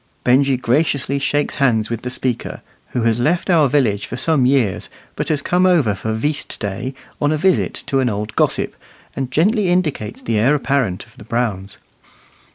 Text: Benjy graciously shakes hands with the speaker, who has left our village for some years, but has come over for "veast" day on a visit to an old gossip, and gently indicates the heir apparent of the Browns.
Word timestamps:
Benjy 0.23 0.57
graciously 0.57 1.19
shakes 1.19 1.57
hands 1.61 1.91
with 1.91 2.01
the 2.01 2.09
speaker, 2.09 2.61
who 2.87 3.03
has 3.03 3.19
left 3.19 3.51
our 3.51 3.69
village 3.69 4.07
for 4.07 4.15
some 4.15 4.47
years, 4.47 4.89
but 5.15 5.29
has 5.29 5.43
come 5.43 5.67
over 5.67 5.93
for 5.93 6.11
"veast" 6.15 6.57
day 6.57 6.95
on 7.21 7.31
a 7.31 7.37
visit 7.37 7.83
to 7.85 7.99
an 7.99 8.09
old 8.09 8.35
gossip, 8.35 8.75
and 9.15 9.29
gently 9.29 9.69
indicates 9.69 10.23
the 10.23 10.39
heir 10.39 10.55
apparent 10.55 11.05
of 11.05 11.17
the 11.17 11.23
Browns. 11.23 11.77